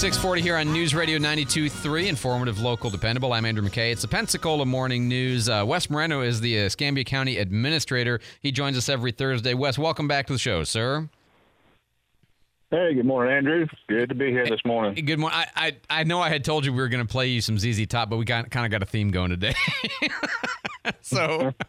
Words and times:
640 0.00 0.40
here 0.40 0.56
on 0.56 0.72
News 0.72 0.94
Radio 0.94 1.18
92.3, 1.18 2.06
informative, 2.06 2.58
local, 2.58 2.88
dependable. 2.88 3.34
I'm 3.34 3.44
Andrew 3.44 3.62
McKay. 3.62 3.92
It's 3.92 4.00
the 4.00 4.08
Pensacola 4.08 4.64
Morning 4.64 5.08
News. 5.08 5.46
Uh, 5.46 5.62
Wes 5.66 5.90
Moreno 5.90 6.22
is 6.22 6.40
the 6.40 6.58
uh, 6.58 6.62
Escambia 6.62 7.04
County 7.04 7.36
Administrator. 7.36 8.18
He 8.40 8.50
joins 8.50 8.78
us 8.78 8.88
every 8.88 9.12
Thursday. 9.12 9.52
Wes, 9.52 9.78
welcome 9.78 10.08
back 10.08 10.26
to 10.28 10.32
the 10.32 10.38
show, 10.38 10.64
sir. 10.64 11.10
Hey, 12.72 12.94
good 12.94 13.04
morning, 13.04 13.34
Andrew. 13.34 13.66
Good 13.88 14.10
to 14.10 14.14
be 14.14 14.30
here 14.30 14.46
this 14.46 14.64
morning. 14.64 15.04
Good 15.04 15.18
morning. 15.18 15.40
I, 15.56 15.72
I, 15.90 16.00
I 16.02 16.04
know 16.04 16.20
I 16.20 16.28
had 16.28 16.44
told 16.44 16.64
you 16.64 16.72
we 16.72 16.78
were 16.78 16.88
going 16.88 17.04
to 17.04 17.10
play 17.10 17.26
you 17.26 17.40
some 17.40 17.58
ZZ 17.58 17.84
Top, 17.88 18.08
but 18.08 18.16
we 18.16 18.24
got 18.24 18.48
kind 18.52 18.64
of 18.64 18.70
got 18.70 18.80
a 18.80 18.86
theme 18.86 19.10
going 19.10 19.30
today. 19.30 19.54
so 21.00 21.52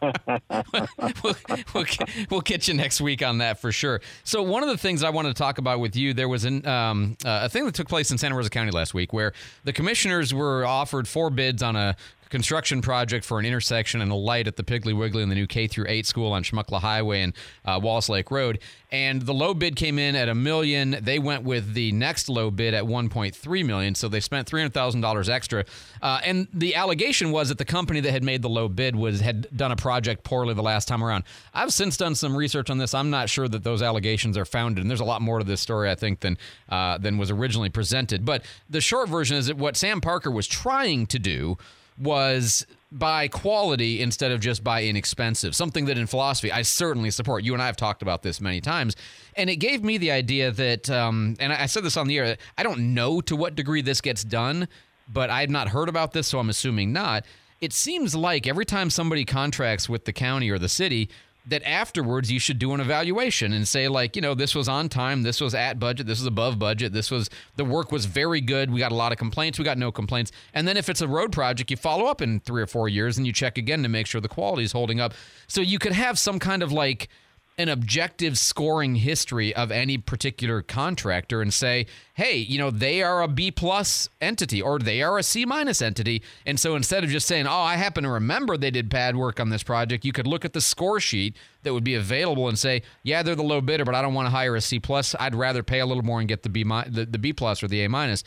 we'll, 1.24 1.34
we'll, 1.74 1.84
we'll 2.30 2.40
get 2.42 2.68
you 2.68 2.74
next 2.74 3.00
week 3.00 3.20
on 3.20 3.38
that 3.38 3.58
for 3.58 3.72
sure. 3.72 4.00
So 4.22 4.44
one 4.44 4.62
of 4.62 4.68
the 4.68 4.78
things 4.78 5.02
I 5.02 5.10
wanted 5.10 5.30
to 5.30 5.34
talk 5.34 5.58
about 5.58 5.80
with 5.80 5.96
you, 5.96 6.14
there 6.14 6.28
was 6.28 6.44
an, 6.44 6.64
um, 6.68 7.16
uh, 7.24 7.40
a 7.42 7.48
thing 7.48 7.66
that 7.66 7.74
took 7.74 7.88
place 7.88 8.12
in 8.12 8.18
Santa 8.18 8.36
Rosa 8.36 8.50
County 8.50 8.70
last 8.70 8.94
week 8.94 9.12
where 9.12 9.32
the 9.64 9.72
commissioners 9.72 10.32
were 10.32 10.64
offered 10.64 11.08
four 11.08 11.30
bids 11.30 11.64
on 11.64 11.74
a 11.74 11.96
construction 12.32 12.80
project 12.80 13.26
for 13.26 13.38
an 13.38 13.44
intersection 13.44 14.00
and 14.00 14.10
a 14.10 14.14
light 14.14 14.46
at 14.46 14.56
the 14.56 14.62
Piggly 14.62 14.96
Wiggly 14.96 15.22
in 15.22 15.28
the 15.28 15.34
new 15.34 15.46
K 15.46 15.66
through 15.66 15.84
8 15.86 16.06
school 16.06 16.32
on 16.32 16.42
Chumuckla 16.42 16.80
Highway 16.80 17.20
and 17.20 17.34
uh, 17.66 17.78
Wallace 17.80 18.08
Lake 18.08 18.30
Road. 18.30 18.58
And 18.90 19.20
the 19.20 19.34
low 19.34 19.52
bid 19.52 19.76
came 19.76 19.98
in 19.98 20.16
at 20.16 20.30
a 20.30 20.34
million. 20.34 20.96
They 21.02 21.18
went 21.18 21.44
with 21.44 21.74
the 21.74 21.92
next 21.92 22.30
low 22.30 22.50
bid 22.50 22.72
at 22.72 22.84
1.3 22.84 23.66
million, 23.66 23.94
so 23.94 24.08
they 24.08 24.20
spent 24.20 24.50
$300,000 24.50 25.28
extra. 25.28 25.66
Uh, 26.00 26.20
and 26.24 26.48
the 26.54 26.74
allegation 26.74 27.32
was 27.32 27.50
that 27.50 27.58
the 27.58 27.66
company 27.66 28.00
that 28.00 28.10
had 28.10 28.24
made 28.24 28.40
the 28.40 28.48
low 28.48 28.66
bid 28.66 28.96
was 28.96 29.20
had 29.20 29.54
done 29.54 29.70
a 29.70 29.76
project 29.76 30.24
poorly 30.24 30.54
the 30.54 30.62
last 30.62 30.88
time 30.88 31.04
around. 31.04 31.24
I've 31.52 31.72
since 31.72 31.98
done 31.98 32.14
some 32.14 32.34
research 32.34 32.70
on 32.70 32.78
this. 32.78 32.94
I'm 32.94 33.10
not 33.10 33.28
sure 33.28 33.46
that 33.46 33.62
those 33.62 33.82
allegations 33.82 34.38
are 34.38 34.46
founded, 34.46 34.80
and 34.82 34.90
there's 34.90 35.00
a 35.00 35.04
lot 35.04 35.20
more 35.20 35.38
to 35.38 35.44
this 35.44 35.60
story 35.60 35.90
I 35.90 35.96
think 35.96 36.20
than 36.20 36.38
uh, 36.70 36.96
than 36.96 37.18
was 37.18 37.30
originally 37.30 37.68
presented. 37.68 38.24
But 38.24 38.42
the 38.70 38.80
short 38.80 39.10
version 39.10 39.36
is 39.36 39.48
that 39.48 39.58
what 39.58 39.76
Sam 39.76 40.00
Parker 40.00 40.30
was 40.30 40.46
trying 40.46 41.06
to 41.08 41.18
do 41.18 41.58
was 41.98 42.66
by 42.90 43.28
quality 43.28 44.02
instead 44.02 44.32
of 44.32 44.40
just 44.40 44.62
by 44.62 44.84
inexpensive. 44.84 45.54
Something 45.56 45.86
that 45.86 45.96
in 45.96 46.06
philosophy 46.06 46.52
I 46.52 46.62
certainly 46.62 47.10
support. 47.10 47.44
You 47.44 47.54
and 47.54 47.62
I 47.62 47.66
have 47.66 47.76
talked 47.76 48.02
about 48.02 48.22
this 48.22 48.40
many 48.40 48.60
times, 48.60 48.96
and 49.36 49.48
it 49.48 49.56
gave 49.56 49.82
me 49.82 49.98
the 49.98 50.10
idea 50.10 50.50
that, 50.50 50.90
um, 50.90 51.36
and 51.40 51.52
I 51.52 51.66
said 51.66 51.84
this 51.84 51.96
on 51.96 52.06
the 52.06 52.18
air. 52.18 52.36
I 52.58 52.62
don't 52.62 52.94
know 52.94 53.20
to 53.22 53.36
what 53.36 53.54
degree 53.54 53.82
this 53.82 54.00
gets 54.00 54.24
done, 54.24 54.68
but 55.08 55.30
I 55.30 55.40
had 55.40 55.50
not 55.50 55.68
heard 55.68 55.88
about 55.88 56.12
this, 56.12 56.28
so 56.28 56.38
I'm 56.38 56.50
assuming 56.50 56.92
not. 56.92 57.24
It 57.60 57.72
seems 57.72 58.14
like 58.14 58.46
every 58.46 58.64
time 58.64 58.90
somebody 58.90 59.24
contracts 59.24 59.88
with 59.88 60.04
the 60.04 60.12
county 60.12 60.50
or 60.50 60.58
the 60.58 60.68
city, 60.68 61.08
that 61.46 61.62
afterwards 61.64 62.30
you 62.30 62.38
should 62.38 62.58
do 62.58 62.72
an 62.72 62.80
evaluation 62.80 63.52
and 63.52 63.66
say 63.66 63.88
like 63.88 64.14
you 64.14 64.22
know 64.22 64.34
this 64.34 64.54
was 64.54 64.68
on 64.68 64.88
time 64.88 65.22
this 65.22 65.40
was 65.40 65.54
at 65.54 65.78
budget 65.78 66.06
this 66.06 66.18
was 66.18 66.26
above 66.26 66.56
budget 66.58 66.92
this 66.92 67.10
was 67.10 67.28
the 67.56 67.64
work 67.64 67.90
was 67.90 68.04
very 68.04 68.40
good 68.40 68.70
we 68.70 68.78
got 68.78 68.92
a 68.92 68.94
lot 68.94 69.10
of 69.10 69.18
complaints 69.18 69.58
we 69.58 69.64
got 69.64 69.78
no 69.78 69.92
complaints. 69.92 70.32
And 70.54 70.66
then 70.66 70.76
if 70.76 70.88
it's 70.88 71.00
a 71.00 71.08
road 71.08 71.32
project 71.32 71.70
you 71.70 71.76
follow 71.76 72.06
up 72.06 72.20
in 72.20 72.40
three 72.40 72.62
or 72.62 72.66
four 72.66 72.88
years 72.88 73.16
and 73.16 73.26
you 73.26 73.32
check 73.32 73.58
again 73.58 73.82
to 73.82 73.88
make 73.88 74.06
sure 74.06 74.20
the 74.20 74.28
quality 74.28 74.64
is 74.64 74.72
holding 74.72 75.00
up. 75.00 75.14
So 75.46 75.60
you 75.60 75.78
could 75.78 75.92
have 75.92 76.18
some 76.18 76.38
kind 76.38 76.62
of 76.62 76.72
like 76.72 77.08
an 77.58 77.68
objective 77.68 78.38
scoring 78.38 78.96
history 78.96 79.54
of 79.54 79.70
any 79.70 79.98
particular 79.98 80.62
contractor 80.62 81.42
and 81.42 81.52
say, 81.52 81.86
hey, 82.14 82.36
you 82.36 82.58
know, 82.58 82.70
they 82.70 83.02
are 83.02 83.22
a 83.22 83.28
B 83.28 83.50
plus 83.50 84.08
entity 84.20 84.62
or 84.62 84.78
they 84.78 85.02
are 85.02 85.18
a 85.18 85.22
C 85.22 85.44
minus 85.44 85.82
entity. 85.82 86.22
And 86.46 86.58
so 86.58 86.76
instead 86.76 87.04
of 87.04 87.10
just 87.10 87.26
saying, 87.26 87.46
oh, 87.46 87.52
I 87.52 87.76
happen 87.76 88.04
to 88.04 88.10
remember 88.10 88.56
they 88.56 88.70
did 88.70 88.88
bad 88.88 89.16
work 89.16 89.38
on 89.38 89.50
this 89.50 89.62
project, 89.62 90.04
you 90.04 90.12
could 90.12 90.26
look 90.26 90.44
at 90.44 90.54
the 90.54 90.60
score 90.62 90.98
sheet 90.98 91.36
that 91.62 91.74
would 91.74 91.84
be 91.84 91.94
available 91.94 92.48
and 92.48 92.58
say, 92.58 92.82
yeah, 93.02 93.22
they're 93.22 93.34
the 93.34 93.42
low 93.42 93.60
bidder, 93.60 93.84
but 93.84 93.94
I 93.94 94.02
don't 94.02 94.14
want 94.14 94.26
to 94.26 94.30
hire 94.30 94.56
a 94.56 94.60
C 94.60 94.80
plus. 94.80 95.14
I'd 95.20 95.34
rather 95.34 95.62
pay 95.62 95.80
a 95.80 95.86
little 95.86 96.02
more 96.02 96.20
and 96.20 96.28
get 96.28 96.42
the 96.42 96.48
B 96.48 96.64
the, 96.64 97.06
the 97.08 97.18
B 97.18 97.32
plus 97.32 97.62
or 97.62 97.68
the 97.68 97.84
A 97.84 97.88
minus. 97.88 98.24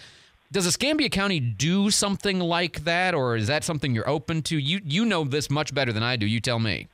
Does 0.52 0.68
Escambia 0.68 1.10
County 1.10 1.40
do 1.40 1.90
something 1.90 2.40
like 2.40 2.84
that, 2.84 3.16
or 3.16 3.36
is 3.36 3.48
that 3.48 3.64
something 3.64 3.96
you're 3.96 4.08
open 4.08 4.44
to? 4.44 4.58
You 4.58 4.80
you 4.86 5.04
know 5.04 5.24
this 5.24 5.50
much 5.50 5.74
better 5.74 5.92
than 5.92 6.04
I 6.04 6.16
do. 6.16 6.28
You 6.28 6.40
tell 6.40 6.60
me. 6.60 6.88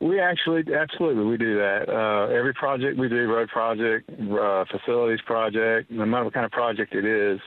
We 0.00 0.18
actually, 0.18 0.64
absolutely, 0.74 1.24
we 1.24 1.36
do 1.36 1.56
that. 1.56 1.88
Uh, 1.88 2.32
every 2.32 2.54
project 2.54 2.98
we 2.98 3.08
do, 3.08 3.30
road 3.30 3.48
project, 3.50 4.08
uh, 4.10 4.64
facilities 4.70 5.20
project, 5.26 5.90
no 5.90 6.06
matter 6.06 6.24
what 6.24 6.32
kind 6.32 6.46
of 6.46 6.52
project 6.52 6.94
it 6.94 7.04
is, 7.04 7.38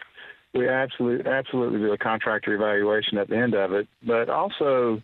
we 0.54 0.70
absolutely, 0.70 1.30
absolutely 1.32 1.80
do 1.80 1.92
a 1.94 1.98
contractor 1.98 2.54
evaluation 2.54 3.18
at 3.18 3.28
the 3.28 3.36
end 3.36 3.56
of 3.56 3.74
it, 3.74 3.88
but 4.06 4.30
also 4.30 5.02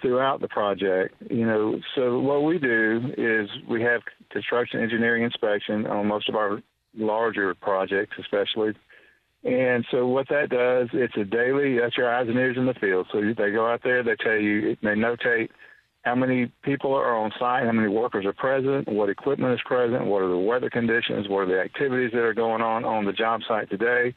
throughout 0.00 0.40
the 0.40 0.46
project. 0.46 1.14
You 1.28 1.44
know, 1.44 1.80
so 1.96 2.20
what 2.20 2.44
we 2.44 2.58
do 2.58 3.12
is 3.18 3.48
we 3.68 3.82
have 3.82 4.02
construction 4.30 4.80
engineering 4.80 5.24
inspection 5.24 5.86
on 5.88 6.06
most 6.06 6.28
of 6.28 6.36
our 6.36 6.62
larger 6.96 7.52
projects, 7.56 8.16
especially. 8.20 8.74
And 9.42 9.84
so 9.90 10.06
what 10.06 10.28
that 10.28 10.50
does, 10.50 10.88
it's 10.92 11.16
a 11.16 11.24
daily, 11.24 11.80
that's 11.80 11.96
your 11.96 12.14
eyes 12.14 12.28
and 12.28 12.36
ears 12.36 12.56
in 12.56 12.66
the 12.66 12.74
field. 12.74 13.08
So 13.10 13.20
they 13.20 13.50
go 13.50 13.66
out 13.66 13.80
there, 13.82 14.04
they 14.04 14.14
tell 14.14 14.36
you, 14.36 14.76
they 14.82 14.90
notate 14.90 15.48
how 16.02 16.16
many 16.16 16.50
people 16.62 16.94
are 16.94 17.16
on 17.16 17.30
site, 17.38 17.64
how 17.64 17.72
many 17.72 17.88
workers 17.88 18.26
are 18.26 18.32
present, 18.32 18.88
what 18.88 19.08
equipment 19.08 19.54
is 19.54 19.60
present, 19.64 20.04
what 20.06 20.22
are 20.22 20.28
the 20.28 20.36
weather 20.36 20.68
conditions, 20.68 21.28
what 21.28 21.40
are 21.40 21.46
the 21.46 21.60
activities 21.60 22.10
that 22.12 22.22
are 22.22 22.34
going 22.34 22.60
on 22.60 22.84
on 22.84 23.04
the 23.04 23.12
job 23.12 23.40
site 23.46 23.70
today. 23.70 24.14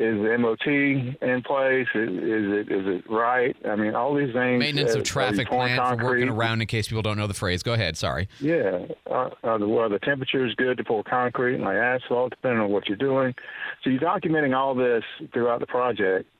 Is 0.00 0.14
the 0.14 0.38
MOT 0.38 0.64
in 0.64 1.42
place? 1.42 1.88
Is, 1.92 2.08
is 2.08 2.20
it 2.20 2.70
is 2.70 2.86
it 2.86 3.10
right? 3.10 3.56
I 3.68 3.74
mean, 3.74 3.96
all 3.96 4.14
these 4.14 4.32
things. 4.32 4.60
Maintenance 4.60 4.94
uh, 4.94 4.98
of 4.98 5.04
traffic 5.04 5.48
plan 5.48 5.76
for 5.76 6.04
working 6.04 6.28
around. 6.28 6.60
In 6.60 6.68
case 6.68 6.86
people 6.86 7.02
don't 7.02 7.16
know 7.16 7.26
the 7.26 7.34
phrase, 7.34 7.64
go 7.64 7.72
ahead. 7.72 7.96
Sorry. 7.96 8.28
Yeah, 8.38 8.86
uh, 9.10 9.30
are 9.42 9.58
the, 9.58 9.66
are 9.66 9.88
the 9.88 9.98
temperatures 9.98 10.54
good 10.56 10.76
to 10.76 10.84
pour 10.84 11.02
concrete 11.02 11.56
and 11.56 11.64
like 11.64 11.78
asphalt, 11.78 12.30
depending 12.30 12.60
on 12.60 12.70
what 12.70 12.86
you're 12.86 12.96
doing. 12.96 13.34
So 13.82 13.90
you're 13.90 14.00
documenting 14.00 14.56
all 14.56 14.76
this 14.76 15.02
throughout 15.32 15.58
the 15.58 15.66
project, 15.66 16.30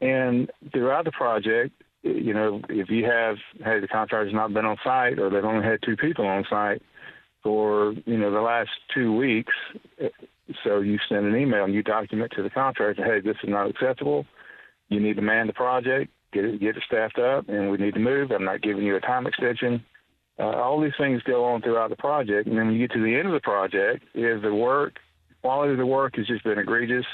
and 0.00 0.50
throughout 0.72 1.04
the 1.04 1.12
project, 1.12 1.80
you 2.02 2.32
know, 2.32 2.60
if 2.68 2.90
you 2.90 3.04
have, 3.04 3.36
hey, 3.64 3.80
the 3.80 3.88
contractor's 3.88 4.32
not 4.32 4.54
been 4.54 4.64
on 4.64 4.76
site 4.84 5.18
or 5.18 5.30
they've 5.30 5.44
only 5.44 5.64
had 5.64 5.80
two 5.82 5.96
people 5.96 6.26
on 6.26 6.44
site 6.48 6.82
for, 7.42 7.92
you 8.06 8.18
know, 8.18 8.30
the 8.30 8.40
last 8.40 8.70
two 8.94 9.14
weeks, 9.14 9.52
so 10.64 10.80
you 10.80 10.98
send 11.08 11.26
an 11.26 11.36
email 11.36 11.64
and 11.64 11.74
you 11.74 11.82
document 11.82 12.32
to 12.36 12.42
the 12.42 12.50
contractor, 12.50 13.04
hey, 13.04 13.20
this 13.20 13.36
is 13.42 13.48
not 13.48 13.68
acceptable. 13.68 14.26
You 14.88 15.00
need 15.00 15.16
to 15.16 15.22
man 15.22 15.46
the 15.46 15.52
project, 15.52 16.10
get 16.32 16.44
it, 16.44 16.60
get 16.60 16.76
it 16.76 16.82
staffed 16.86 17.18
up, 17.18 17.48
and 17.48 17.70
we 17.70 17.76
need 17.76 17.94
to 17.94 18.00
move. 18.00 18.30
I'm 18.30 18.44
not 18.44 18.62
giving 18.62 18.84
you 18.84 18.96
a 18.96 19.00
time 19.00 19.26
extension. 19.26 19.84
Uh, 20.38 20.44
all 20.44 20.80
these 20.80 20.92
things 20.96 21.22
go 21.22 21.44
on 21.44 21.62
throughout 21.62 21.90
the 21.90 21.96
project, 21.96 22.48
and 22.48 22.56
then 22.56 22.66
when 22.66 22.76
you 22.76 22.86
get 22.86 22.94
to 22.94 23.02
the 23.02 23.14
end 23.16 23.26
of 23.26 23.34
the 23.34 23.40
project, 23.40 24.04
if 24.14 24.40
the 24.40 24.54
work, 24.54 24.94
quality 25.42 25.72
of 25.72 25.78
the 25.78 25.86
work 25.86 26.16
has 26.16 26.26
just 26.26 26.44
been 26.44 26.58
egregious, 26.58 27.06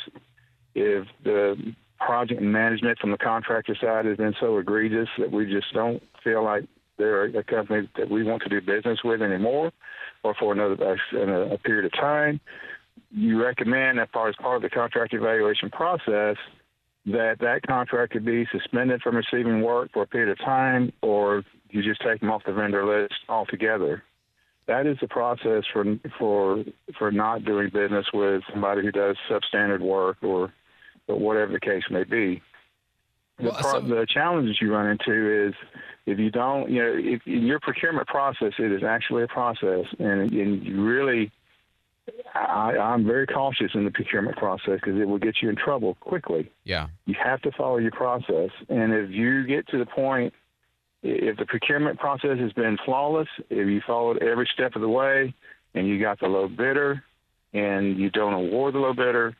if 0.74 1.06
the 1.24 1.74
project 1.98 2.40
management 2.40 2.98
from 2.98 3.10
the 3.10 3.18
contractor 3.18 3.76
side 3.80 4.04
has 4.04 4.16
been 4.16 4.34
so 4.40 4.58
egregious 4.58 5.08
that 5.18 5.30
we 5.30 5.46
just 5.46 5.72
don't 5.72 6.02
feel 6.22 6.44
like 6.44 6.64
they're 6.98 7.24
a 7.24 7.44
company 7.44 7.88
that 7.96 8.10
we 8.10 8.22
want 8.22 8.42
to 8.42 8.48
do 8.48 8.60
business 8.60 9.00
with 9.04 9.22
anymore 9.22 9.72
or 10.22 10.34
for 10.34 10.52
another 10.52 10.96
a, 11.12 11.54
a 11.54 11.58
period 11.58 11.84
of 11.84 11.92
time. 11.92 12.40
You 13.10 13.42
recommend 13.42 13.98
that 13.98 14.12
part 14.12 14.30
as 14.30 14.36
part 14.36 14.56
of 14.56 14.62
the 14.62 14.70
contract 14.70 15.14
evaluation 15.14 15.70
process 15.70 16.36
that 17.06 17.36
that 17.40 17.60
contractor 17.66 18.20
be 18.20 18.46
suspended 18.50 19.02
from 19.02 19.16
receiving 19.16 19.60
work 19.60 19.90
for 19.92 20.02
a 20.02 20.06
period 20.06 20.30
of 20.30 20.38
time 20.38 20.92
or 21.02 21.44
you 21.70 21.82
just 21.82 22.00
take 22.00 22.20
them 22.20 22.30
off 22.30 22.42
the 22.46 22.52
vendor 22.52 22.86
list 22.86 23.14
altogether. 23.28 24.02
That 24.66 24.86
is 24.86 24.96
the 25.00 25.08
process 25.08 25.64
for 25.72 25.84
for 26.18 26.64
for 26.98 27.10
not 27.10 27.44
doing 27.44 27.68
business 27.68 28.06
with 28.14 28.42
somebody 28.50 28.80
who 28.80 28.90
does 28.90 29.16
substandard 29.30 29.80
work 29.80 30.16
or 30.22 30.54
but 31.06 31.20
whatever 31.20 31.52
the 31.52 31.60
case 31.60 31.84
may 31.90 32.04
be. 32.04 32.42
The, 33.38 33.44
well, 33.44 33.62
so, 33.62 33.80
the 33.80 34.06
challenges 34.08 34.58
you 34.60 34.72
run 34.72 34.88
into 34.90 35.48
is 35.48 35.54
if 36.06 36.18
you 36.18 36.30
don't, 36.30 36.70
you 36.70 36.82
know, 36.82 36.94
if 36.96 37.22
in 37.26 37.46
your 37.46 37.60
procurement 37.60 38.06
process, 38.06 38.52
it 38.58 38.70
is 38.70 38.82
actually 38.84 39.24
a 39.24 39.28
process, 39.28 39.86
and, 39.98 40.32
and 40.32 40.62
you 40.62 40.84
really, 40.84 41.32
I, 42.34 42.76
I'm 42.78 43.04
very 43.04 43.26
cautious 43.26 43.72
in 43.74 43.84
the 43.84 43.90
procurement 43.90 44.36
process 44.36 44.74
because 44.74 45.00
it 45.00 45.08
will 45.08 45.18
get 45.18 45.36
you 45.42 45.48
in 45.48 45.56
trouble 45.56 45.96
quickly. 46.00 46.50
Yeah, 46.64 46.88
you 47.06 47.14
have 47.22 47.40
to 47.42 47.52
follow 47.52 47.78
your 47.78 47.90
process, 47.90 48.50
and 48.68 48.92
if 48.92 49.10
you 49.10 49.46
get 49.46 49.66
to 49.68 49.78
the 49.78 49.86
point, 49.86 50.32
if 51.02 51.36
the 51.36 51.46
procurement 51.46 51.98
process 51.98 52.38
has 52.38 52.52
been 52.52 52.78
flawless, 52.84 53.28
if 53.50 53.68
you 53.68 53.80
followed 53.86 54.22
every 54.22 54.48
step 54.52 54.76
of 54.76 54.82
the 54.82 54.88
way, 54.88 55.34
and 55.74 55.88
you 55.88 56.00
got 56.00 56.20
the 56.20 56.28
low 56.28 56.48
bidder, 56.48 57.02
and 57.52 57.98
you 57.98 58.10
don't 58.10 58.34
award 58.34 58.74
the 58.74 58.78
low 58.78 58.92
bidder, 58.92 59.34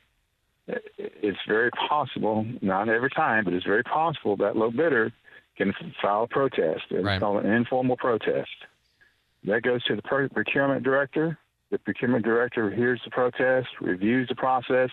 it's 0.66 1.38
very 1.46 1.70
possible, 1.70 2.46
not 2.62 2.88
every 2.88 3.11
time, 3.11 3.44
but 3.44 3.52
it's 3.52 3.66
very 3.66 3.82
possible 3.82 4.37
that 4.38 4.56
low 4.56 4.70
bidder 4.70 5.12
can 5.56 5.72
file 6.00 6.25
a 6.25 6.26
protest. 6.26 6.82
It's 6.90 7.05
right. 7.05 7.20
called 7.20 7.44
an 7.44 7.52
informal 7.52 7.96
protest. 7.96 8.50
That 9.44 9.62
goes 9.62 9.84
to 9.84 9.96
the 9.96 10.02
procurement 10.02 10.82
director. 10.82 11.38
The 11.70 11.78
procurement 11.78 12.25
director 12.25 12.70
hears 12.70 13.00
the 13.05 13.11
protest, 13.11 13.69
reviews 13.81 14.28
the 14.28 14.34
process. 14.34 14.90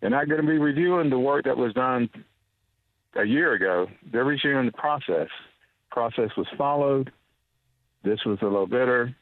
They're 0.00 0.10
not 0.10 0.28
going 0.28 0.40
to 0.40 0.46
be 0.46 0.58
reviewing 0.58 1.10
the 1.10 1.18
work 1.18 1.44
that 1.44 1.56
was 1.56 1.72
done 1.72 2.08
a 3.16 3.24
year 3.24 3.54
ago. 3.54 3.88
They're 4.12 4.24
reviewing 4.24 4.66
the 4.66 4.72
process. 4.72 5.28
Process 5.90 6.30
was 6.36 6.46
followed. 6.56 7.10
This 8.04 8.24
was 8.24 8.38
the 8.40 8.46
low 8.46 8.66
bidder. 8.66 9.14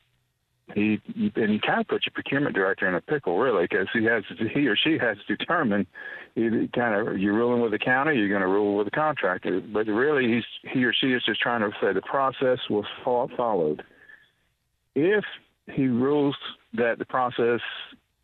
He 0.74 1.00
and 1.36 1.50
he 1.50 1.60
kind 1.60 1.80
of 1.80 1.86
puts 1.86 2.06
your 2.06 2.12
procurement 2.12 2.54
director 2.54 2.88
in 2.88 2.94
a 2.94 3.00
pickle, 3.00 3.38
really, 3.38 3.64
because 3.64 3.86
he 3.92 4.04
has 4.04 4.24
he 4.52 4.66
or 4.66 4.76
she 4.76 4.98
has 4.98 5.16
to 5.26 5.36
determine 5.36 5.86
either 6.34 6.66
kind 6.74 7.08
of 7.08 7.18
you're 7.18 7.34
ruling 7.34 7.62
with 7.62 7.70
the 7.70 7.78
county, 7.78 8.16
you're 8.16 8.28
going 8.28 8.40
to 8.40 8.48
rule 8.48 8.76
with 8.76 8.86
the 8.86 8.90
contractor, 8.90 9.60
but 9.60 9.86
really 9.86 10.32
he's 10.32 10.72
he 10.72 10.84
or 10.84 10.92
she 10.92 11.12
is 11.12 11.22
just 11.24 11.40
trying 11.40 11.60
to 11.60 11.70
say 11.80 11.92
the 11.92 12.02
process 12.02 12.58
was 12.68 12.84
followed. 13.04 13.84
If 14.94 15.24
he 15.72 15.86
rules 15.86 16.36
that 16.74 16.98
the 16.98 17.04
process 17.04 17.60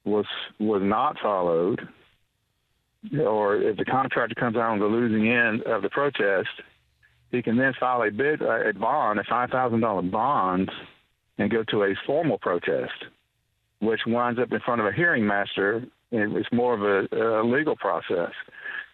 was 0.05 0.27
was 0.59 0.83
not 0.83 1.19
followed, 1.21 1.89
or 3.21 3.57
if 3.57 3.77
the 3.77 3.85
contractor 3.85 4.35
comes 4.35 4.57
out 4.57 4.71
on 4.71 4.81
the 4.81 4.87
losing 4.87 5.29
end 5.29 5.63
of 5.63 5.83
the 5.83 5.91
protest, 5.91 6.49
he 7.31 7.41
can 7.41 7.57
then 7.57 7.73
file 7.79 8.03
a 8.03 8.11
bid 8.11 8.43
a 8.43 8.73
bond, 8.75 9.21
a 9.21 9.25
five 9.25 9.51
thousand 9.51 9.81
dollar 9.81 10.03
bond 10.03 10.71
and 11.43 11.51
go 11.51 11.65
to 11.65 11.83
a 11.83 11.95
formal 12.07 12.39
protest, 12.39 13.05
which 13.81 14.01
winds 14.07 14.39
up 14.41 14.53
in 14.53 14.61
front 14.61 14.81
of 14.81 14.87
a 14.87 14.93
hearing 14.93 15.27
master. 15.27 15.85
And 16.13 16.37
it's 16.37 16.53
more 16.53 16.75
of 16.75 16.83
a, 16.83 17.41
a 17.41 17.43
legal 17.43 17.75
process. 17.75 18.33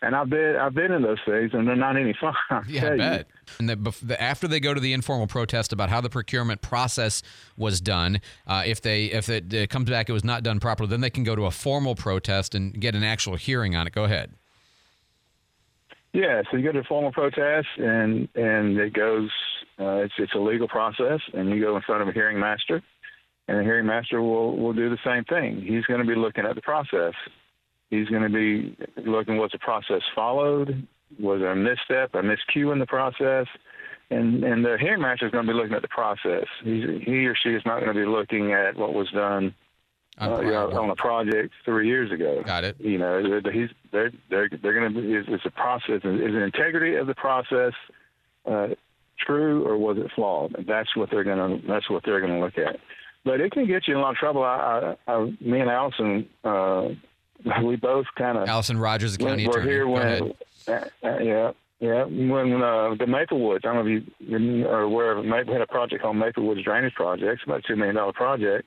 And 0.00 0.14
I've 0.14 0.30
been 0.30 0.56
I've 0.56 0.74
been 0.74 0.92
in 0.92 1.02
those 1.02 1.18
things, 1.26 1.50
and 1.52 1.66
they're 1.66 1.74
not 1.74 1.96
any 1.96 2.14
fun. 2.18 2.34
Yeah, 2.68 2.92
I 2.92 2.96
bet. 2.96 3.26
And 3.58 3.68
the, 3.68 3.76
the, 4.02 4.22
after 4.22 4.46
they 4.46 4.60
go 4.60 4.72
to 4.72 4.80
the 4.80 4.92
informal 4.92 5.26
protest 5.26 5.72
about 5.72 5.90
how 5.90 6.00
the 6.00 6.08
procurement 6.08 6.62
process 6.62 7.22
was 7.56 7.80
done, 7.80 8.20
uh, 8.46 8.62
if 8.64 8.80
they 8.80 9.06
if 9.06 9.28
it, 9.28 9.52
it 9.52 9.70
comes 9.70 9.90
back 9.90 10.08
it 10.08 10.12
was 10.12 10.24
not 10.24 10.44
done 10.44 10.60
properly, 10.60 10.88
then 10.88 11.00
they 11.00 11.10
can 11.10 11.24
go 11.24 11.34
to 11.34 11.46
a 11.46 11.50
formal 11.50 11.96
protest 11.96 12.54
and 12.54 12.80
get 12.80 12.94
an 12.94 13.02
actual 13.02 13.34
hearing 13.34 13.74
on 13.74 13.88
it. 13.88 13.92
Go 13.92 14.04
ahead. 14.04 14.32
Yeah, 16.12 16.42
so 16.50 16.56
you 16.56 16.62
go 16.62 16.72
to 16.72 16.78
a 16.78 16.84
formal 16.84 17.10
protest, 17.10 17.66
and 17.76 18.28
and 18.36 18.78
it 18.78 18.92
goes 18.92 19.30
uh, 19.80 20.02
it's 20.04 20.14
it's 20.18 20.34
a 20.34 20.38
legal 20.38 20.68
process, 20.68 21.20
and 21.32 21.50
you 21.50 21.60
go 21.60 21.76
in 21.76 21.82
front 21.82 22.02
of 22.02 22.08
a 22.08 22.12
hearing 22.12 22.38
master, 22.38 22.82
and 23.46 23.58
the 23.58 23.62
hearing 23.62 23.86
master 23.86 24.20
will 24.20 24.56
will 24.56 24.72
do 24.72 24.90
the 24.90 24.98
same 25.04 25.24
thing. 25.24 25.62
He's 25.62 25.84
going 25.84 26.00
to 26.00 26.06
be 26.06 26.16
looking 26.16 26.44
at 26.44 26.54
the 26.54 26.62
process. 26.62 27.14
He's 27.90 28.08
going 28.08 28.22
to 28.22 28.28
be 28.28 28.76
looking 28.96 29.38
was 29.38 29.50
the 29.52 29.58
process 29.58 30.02
followed, 30.14 30.86
was 31.18 31.40
there 31.40 31.52
a 31.52 31.56
misstep, 31.56 32.14
a 32.14 32.22
miscue 32.22 32.72
in 32.72 32.78
the 32.78 32.86
process, 32.86 33.46
and 34.10 34.42
and 34.44 34.64
the 34.64 34.76
hearing 34.78 35.00
master 35.00 35.26
is 35.26 35.32
going 35.32 35.46
to 35.46 35.52
be 35.52 35.56
looking 35.56 35.74
at 35.74 35.82
the 35.82 35.88
process. 35.88 36.46
He's, 36.62 36.84
he 37.04 37.26
or 37.26 37.34
she 37.34 37.50
is 37.50 37.62
not 37.64 37.80
going 37.80 37.94
to 37.94 38.00
be 38.00 38.06
looking 38.06 38.52
at 38.52 38.76
what 38.76 38.94
was 38.94 39.08
done 39.10 39.54
uh, 40.20 40.40
you 40.40 40.50
know, 40.50 40.70
on 40.72 40.90
a 40.90 40.96
project 40.96 41.54
three 41.64 41.86
years 41.86 42.10
ago. 42.10 42.42
Got 42.44 42.64
it. 42.64 42.76
You 42.80 42.98
know, 42.98 43.40
he's 43.52 43.70
they're 43.92 44.10
they're 44.28 44.48
they're 44.48 44.74
going 44.74 44.92
to 44.92 45.00
be. 45.00 45.32
It's 45.32 45.46
a 45.46 45.50
process. 45.50 46.00
Is 46.02 46.04
an 46.04 46.42
integrity 46.42 46.96
of 46.96 47.06
the 47.06 47.14
process 47.14 47.72
uh, 48.44 48.68
true 49.18 49.66
or 49.66 49.76
was 49.76 49.98
it 49.98 50.10
flawed? 50.14 50.54
And 50.56 50.66
that's 50.66 50.94
what 50.96 51.10
they're 51.10 51.24
gonna 51.24 51.60
that's 51.66 51.88
what 51.90 52.02
they're 52.04 52.20
gonna 52.20 52.40
look 52.40 52.58
at. 52.58 52.78
But 53.24 53.40
it 53.40 53.52
can 53.52 53.66
get 53.66 53.86
you 53.86 53.94
in 53.94 54.00
a 54.00 54.02
lot 54.02 54.10
of 54.10 54.16
trouble. 54.16 54.42
I, 54.42 54.94
I, 55.06 55.12
I 55.12 55.24
me 55.40 55.60
and 55.60 55.70
Allison, 55.70 56.28
uh, 56.44 56.88
we 57.64 57.76
both 57.76 58.06
kind 58.16 58.38
of 58.38 58.48
Allison 58.48 58.78
Rogers, 58.78 59.16
the 59.16 59.24
county 59.24 59.44
attorney. 59.44 59.70
here 59.70 59.86
when, 59.86 60.32
uh, 60.66 60.70
uh, 60.72 61.18
yeah, 61.18 61.52
yeah. 61.80 62.04
When 62.04 62.54
uh, 62.62 62.94
the 62.98 63.06
Maplewoods, 63.06 63.64
I 63.64 63.74
don't 63.74 63.86
know 63.86 63.96
if 63.96 64.04
you 64.20 64.68
are 64.68 64.82
aware 64.82 65.12
of 65.12 65.24
it. 65.24 65.46
We 65.46 65.52
had 65.52 65.60
a 65.60 65.66
project 65.66 66.02
called 66.02 66.16
Maplewoods 66.16 66.64
Drainage 66.64 66.94
Project. 66.94 67.42
About 67.44 67.60
a 67.60 67.62
two 67.62 67.76
million 67.76 67.96
dollar 67.96 68.12
project, 68.12 68.66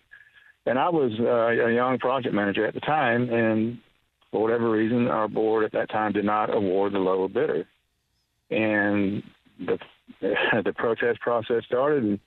and 0.65 0.77
I 0.77 0.89
was 0.89 1.13
uh, 1.19 1.65
a 1.65 1.73
young 1.73 1.97
project 1.97 2.35
manager 2.35 2.65
at 2.65 2.73
the 2.73 2.81
time, 2.81 3.29
and 3.29 3.79
for 4.31 4.41
whatever 4.41 4.69
reason, 4.69 5.07
our 5.07 5.27
board 5.27 5.65
at 5.65 5.71
that 5.73 5.89
time 5.89 6.13
did 6.13 6.25
not 6.25 6.53
award 6.55 6.93
the 6.93 6.99
lower 6.99 7.27
bidder, 7.27 7.67
and 8.49 9.23
the 9.59 9.77
the 10.21 10.73
protest 10.75 11.19
process 11.19 11.63
started 11.65 12.03
and 12.03 12.19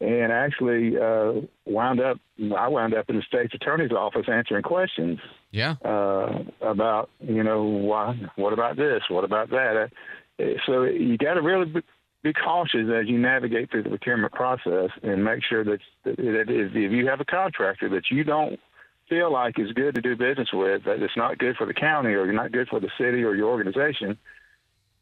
and 0.00 0.30
actually 0.30 0.96
uh, 0.96 1.32
wound 1.66 2.00
up. 2.00 2.18
I 2.56 2.68
wound 2.68 2.94
up 2.94 3.10
in 3.10 3.16
the 3.16 3.22
state's 3.22 3.54
attorney's 3.54 3.90
office 3.90 4.26
answering 4.28 4.62
questions. 4.62 5.18
Yeah. 5.50 5.74
Uh, 5.84 6.44
about 6.60 7.10
you 7.20 7.42
know 7.42 7.64
why? 7.64 8.20
What 8.36 8.52
about 8.52 8.76
this? 8.76 9.02
What 9.08 9.24
about 9.24 9.50
that? 9.50 9.90
Uh, 10.38 10.44
so 10.66 10.84
you 10.84 11.18
got 11.18 11.34
to 11.34 11.42
really 11.42 11.66
be, 12.22 12.32
cautious 12.32 12.86
as 12.94 13.08
you 13.08 13.18
navigate 13.18 13.70
through 13.70 13.82
the 13.82 13.88
procurement 13.88 14.32
process 14.34 14.90
and 15.02 15.24
make 15.24 15.42
sure 15.42 15.64
that, 15.64 15.78
that, 16.04 16.16
that 16.16 16.44
if 16.48 16.92
you 16.92 17.06
have 17.06 17.20
a 17.20 17.24
contractor 17.24 17.88
that 17.88 18.10
you 18.10 18.22
don't 18.22 18.60
feel 19.08 19.32
like 19.32 19.58
is 19.58 19.72
good 19.72 19.94
to 19.94 20.02
do 20.02 20.14
business 20.14 20.50
with, 20.52 20.84
that 20.84 21.02
it's 21.02 21.16
not 21.16 21.38
good 21.38 21.56
for 21.56 21.66
the 21.66 21.72
county 21.72 22.10
or 22.10 22.26
you're 22.26 22.34
not 22.34 22.52
good 22.52 22.68
for 22.68 22.80
the 22.80 22.90
city 22.98 23.24
or 23.24 23.34
your 23.34 23.48
organization 23.48 24.18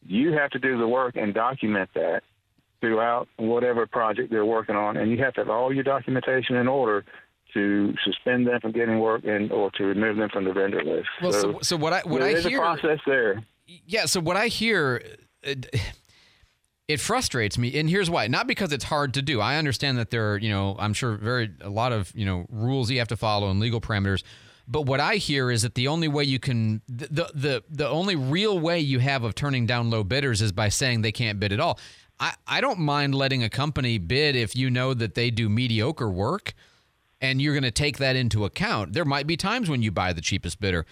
you 0.08 0.32
have 0.32 0.50
to 0.50 0.58
do 0.58 0.78
the 0.78 0.88
work 0.88 1.16
and 1.16 1.34
document 1.34 1.90
that 1.94 2.22
throughout 2.80 3.28
whatever 3.36 3.86
project 3.86 4.30
they're 4.30 4.44
working 4.44 4.76
on, 4.76 4.96
and 4.96 5.10
you 5.10 5.18
have 5.18 5.34
to 5.34 5.40
have 5.40 5.50
all 5.50 5.72
your 5.72 5.84
documentation 5.84 6.56
in 6.56 6.68
order 6.68 7.04
to 7.54 7.94
suspend 8.04 8.46
them 8.46 8.60
from 8.60 8.72
getting 8.72 8.98
work 8.98 9.24
and 9.24 9.50
or 9.50 9.70
to 9.72 9.84
remove 9.84 10.16
them 10.16 10.28
from 10.28 10.44
the 10.44 10.52
vendor 10.52 10.82
list. 10.84 11.08
Well, 11.22 11.32
so, 11.32 11.40
so, 11.40 11.58
so 11.62 11.76
what 11.76 11.92
I 11.92 12.00
what 12.04 12.22
I 12.22 12.40
hear 12.40 12.58
a 12.58 12.60
process 12.60 13.00
there. 13.06 13.44
Yeah, 13.66 14.06
so 14.06 14.20
what 14.20 14.36
I 14.36 14.48
hear. 14.48 15.02
Uh, 15.44 15.50
it, 15.50 15.80
it 16.88 17.00
frustrates 17.00 17.58
me 17.58 17.76
and 17.80 17.90
here's 17.90 18.08
why 18.08 18.28
not 18.28 18.46
because 18.46 18.72
it's 18.72 18.84
hard 18.84 19.12
to 19.12 19.20
do 19.20 19.40
i 19.40 19.56
understand 19.56 19.98
that 19.98 20.10
there 20.10 20.30
are 20.30 20.38
you 20.38 20.48
know 20.48 20.76
i'm 20.78 20.92
sure 20.92 21.16
very 21.16 21.50
a 21.60 21.68
lot 21.68 21.90
of 21.90 22.12
you 22.14 22.24
know 22.24 22.46
rules 22.48 22.88
you 22.88 23.00
have 23.00 23.08
to 23.08 23.16
follow 23.16 23.50
and 23.50 23.58
legal 23.58 23.80
parameters 23.80 24.22
but 24.68 24.82
what 24.82 25.00
I 25.00 25.16
hear 25.16 25.50
is 25.50 25.62
that 25.62 25.74
the 25.74 25.88
only 25.88 26.08
way 26.08 26.24
you 26.24 26.38
can 26.38 26.82
the 26.88 27.30
the 27.34 27.64
the 27.68 27.88
only 27.88 28.16
real 28.16 28.58
way 28.58 28.80
you 28.80 28.98
have 28.98 29.22
of 29.24 29.34
turning 29.34 29.66
down 29.66 29.90
low 29.90 30.02
bidders 30.02 30.42
is 30.42 30.52
by 30.52 30.68
saying 30.68 31.02
they 31.02 31.12
can't 31.12 31.38
bid 31.38 31.52
at 31.52 31.60
all. 31.60 31.78
I, 32.18 32.34
I 32.46 32.60
don't 32.60 32.78
mind 32.78 33.14
letting 33.14 33.42
a 33.42 33.50
company 33.50 33.98
bid 33.98 34.36
if 34.36 34.56
you 34.56 34.70
know 34.70 34.94
that 34.94 35.14
they 35.14 35.30
do 35.30 35.48
mediocre 35.48 36.08
work 36.08 36.54
and 37.20 37.40
you're 37.40 37.52
going 37.52 37.62
to 37.62 37.70
take 37.70 37.98
that 37.98 38.16
into 38.16 38.44
account. 38.44 38.94
There 38.94 39.04
might 39.04 39.26
be 39.26 39.36
times 39.36 39.68
when 39.68 39.82
you 39.82 39.90
buy 39.90 40.12
the 40.12 40.20
cheapest 40.20 40.60
bidder, 40.60 40.86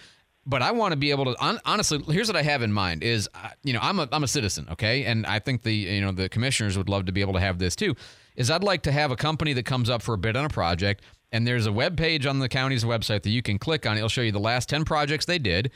but 0.45 0.61
I 0.61 0.71
want 0.71 0.91
to 0.91 0.95
be 0.95 1.11
able 1.11 1.25
to 1.25 1.59
honestly. 1.65 1.99
Here's 2.07 2.27
what 2.27 2.35
I 2.35 2.43
have 2.43 2.61
in 2.61 2.71
mind: 2.71 3.03
is 3.03 3.27
uh, 3.33 3.49
you 3.63 3.73
know 3.73 3.79
I'm 3.81 3.99
a 3.99 4.07
I'm 4.11 4.23
a 4.23 4.27
citizen, 4.27 4.67
okay, 4.71 5.05
and 5.05 5.25
I 5.25 5.39
think 5.39 5.63
the 5.63 5.73
you 5.73 6.01
know 6.01 6.11
the 6.11 6.29
commissioners 6.29 6.77
would 6.77 6.89
love 6.89 7.05
to 7.05 7.11
be 7.11 7.21
able 7.21 7.33
to 7.33 7.39
have 7.39 7.59
this 7.59 7.75
too. 7.75 7.95
Is 8.35 8.51
I'd 8.51 8.63
like 8.63 8.83
to 8.83 8.91
have 8.91 9.11
a 9.11 9.15
company 9.15 9.53
that 9.53 9.65
comes 9.65 9.89
up 9.89 10.01
for 10.01 10.13
a 10.13 10.17
bid 10.17 10.35
on 10.35 10.45
a 10.45 10.49
project 10.49 11.03
and 11.35 11.45
there's 11.45 11.65
a 11.65 11.71
web 11.71 11.97
page 11.97 12.25
on 12.25 12.39
the 12.39 12.47
county's 12.47 12.85
website 12.85 13.23
that 13.23 13.29
you 13.29 13.41
can 13.41 13.59
click 13.59 13.85
on. 13.85 13.97
It'll 13.97 14.07
show 14.07 14.21
you 14.21 14.31
the 14.31 14.39
last 14.39 14.69
10 14.69 14.85
projects 14.85 15.25
they 15.25 15.37
did. 15.37 15.69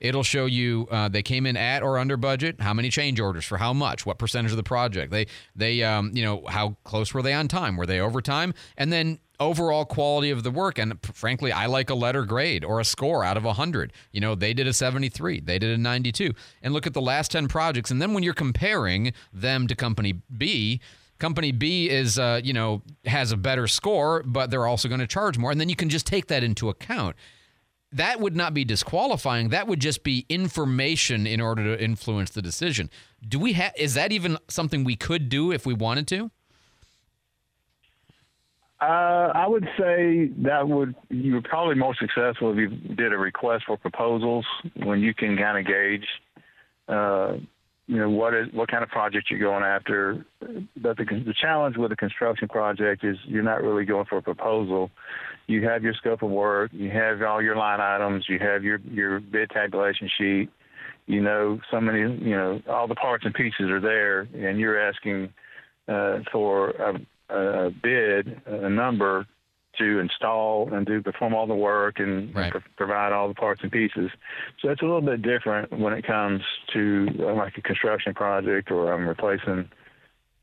It'll 0.00 0.22
show 0.22 0.46
you 0.46 0.88
uh, 0.90 1.10
they 1.10 1.22
came 1.22 1.44
in 1.44 1.54
at 1.54 1.82
or 1.82 1.98
under 1.98 2.16
budget, 2.16 2.62
how 2.62 2.72
many 2.72 2.88
change 2.88 3.20
orders 3.20 3.44
for 3.44 3.58
how 3.58 3.74
much, 3.74 4.06
what 4.06 4.18
percentage 4.18 4.52
of 4.52 4.56
the 4.56 4.62
project. 4.62 5.12
They 5.12 5.26
they 5.54 5.82
um, 5.82 6.12
you 6.14 6.24
know 6.24 6.44
how 6.48 6.76
close 6.84 7.12
were 7.12 7.20
they 7.20 7.34
on 7.34 7.46
time, 7.46 7.76
were 7.76 7.84
they 7.84 8.00
overtime, 8.00 8.54
and 8.78 8.90
then 8.90 9.18
overall 9.38 9.84
quality 9.84 10.30
of 10.30 10.44
the 10.44 10.50
work. 10.50 10.78
And 10.78 10.98
frankly, 11.02 11.52
I 11.52 11.66
like 11.66 11.90
a 11.90 11.94
letter 11.94 12.24
grade 12.24 12.64
or 12.64 12.80
a 12.80 12.84
score 12.84 13.22
out 13.22 13.36
of 13.36 13.44
100. 13.44 13.92
You 14.12 14.20
know, 14.20 14.34
they 14.34 14.54
did 14.54 14.66
a 14.66 14.72
73, 14.72 15.40
they 15.40 15.58
did 15.58 15.78
a 15.78 15.78
92. 15.78 16.32
And 16.62 16.72
look 16.72 16.86
at 16.86 16.94
the 16.94 17.02
last 17.02 17.30
10 17.32 17.48
projects. 17.48 17.90
And 17.90 18.00
then 18.00 18.14
when 18.14 18.22
you're 18.22 18.34
comparing 18.34 19.12
them 19.32 19.66
to 19.66 19.76
company 19.76 20.14
B, 20.36 20.80
company 21.22 21.52
B 21.52 21.88
is, 21.88 22.18
uh, 22.18 22.40
you 22.42 22.52
know, 22.52 22.82
has 23.04 23.30
a 23.30 23.36
better 23.36 23.68
score, 23.68 24.24
but 24.24 24.50
they're 24.50 24.66
also 24.66 24.88
going 24.88 25.00
to 25.00 25.06
charge 25.06 25.38
more. 25.38 25.52
And 25.52 25.60
then 25.60 25.68
you 25.68 25.76
can 25.76 25.88
just 25.88 26.04
take 26.04 26.26
that 26.26 26.42
into 26.42 26.68
account. 26.68 27.14
That 27.92 28.18
would 28.18 28.34
not 28.34 28.54
be 28.54 28.64
disqualifying. 28.64 29.50
That 29.50 29.68
would 29.68 29.80
just 29.80 30.02
be 30.02 30.26
information 30.28 31.24
in 31.28 31.40
order 31.40 31.76
to 31.76 31.82
influence 31.82 32.30
the 32.30 32.42
decision. 32.42 32.90
Do 33.26 33.38
we 33.38 33.52
have? 33.52 33.72
Is 33.76 33.94
that 33.94 34.10
even 34.10 34.36
something 34.48 34.82
we 34.82 34.96
could 34.96 35.28
do 35.28 35.52
if 35.52 35.64
we 35.64 35.74
wanted 35.74 36.08
to? 36.08 36.30
Uh, 38.80 39.30
I 39.32 39.46
would 39.46 39.68
say 39.78 40.28
that 40.38 40.66
would 40.68 40.96
you 41.08 41.34
would 41.34 41.44
probably 41.44 41.76
more 41.76 41.94
successful 41.94 42.50
if 42.50 42.56
you 42.56 42.68
did 42.68 43.12
a 43.12 43.18
request 43.18 43.66
for 43.66 43.76
proposals 43.76 44.44
when 44.74 45.00
you 45.00 45.14
can 45.14 45.36
kind 45.36 45.56
of 45.56 45.66
gauge 45.66 46.08
uh, 46.88 47.36
you 47.92 47.98
know 47.98 48.08
what 48.08 48.32
is 48.32 48.48
what 48.54 48.70
kind 48.70 48.82
of 48.82 48.88
project 48.88 49.30
you're 49.30 49.38
going 49.38 49.62
after. 49.62 50.24
But 50.40 50.96
the 50.96 51.04
the 51.04 51.34
challenge 51.38 51.76
with 51.76 51.92
a 51.92 51.96
construction 51.96 52.48
project 52.48 53.04
is 53.04 53.18
you're 53.26 53.42
not 53.42 53.62
really 53.62 53.84
going 53.84 54.06
for 54.06 54.16
a 54.16 54.22
proposal. 54.22 54.90
You 55.46 55.68
have 55.68 55.82
your 55.82 55.92
scope 55.92 56.22
of 56.22 56.30
work, 56.30 56.70
you 56.72 56.90
have 56.90 57.20
all 57.20 57.42
your 57.42 57.54
line 57.54 57.80
items, 57.82 58.24
you 58.30 58.38
have 58.38 58.64
your 58.64 58.78
your 58.90 59.20
bid 59.20 59.50
tabulation 59.50 60.08
sheet. 60.16 60.48
You 61.06 61.20
know 61.20 61.60
so 61.70 61.82
many 61.82 62.00
you 62.00 62.34
know 62.34 62.62
all 62.66 62.88
the 62.88 62.94
parts 62.94 63.26
and 63.26 63.34
pieces 63.34 63.68
are 63.68 63.80
there, 63.80 64.20
and 64.20 64.58
you're 64.58 64.80
asking 64.80 65.30
uh, 65.86 66.20
for 66.32 66.70
a, 66.70 66.94
a 67.28 67.70
bid, 67.70 68.40
a 68.46 68.70
number 68.70 69.26
to 69.78 70.00
install 70.00 70.72
and 70.72 70.86
do 70.86 71.02
perform 71.02 71.34
all 71.34 71.46
the 71.46 71.54
work 71.54 71.98
and, 71.98 72.34
right. 72.34 72.52
provide 72.76 73.12
all 73.12 73.28
the 73.28 73.34
parts 73.34 73.60
and 73.62 73.72
pieces. 73.72 74.10
So 74.60 74.68
it's 74.68 74.82
a 74.82 74.84
little 74.84 75.00
bit 75.00 75.22
different 75.22 75.72
when 75.78 75.92
it 75.92 76.06
comes 76.06 76.42
to 76.72 77.08
uh, 77.20 77.34
like 77.34 77.56
a 77.56 77.62
construction 77.62 78.14
project 78.14 78.70
or 78.70 78.92
I'm 78.92 79.06
replacing 79.06 79.68